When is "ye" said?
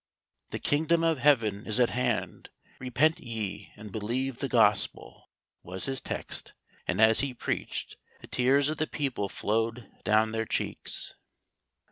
3.19-3.71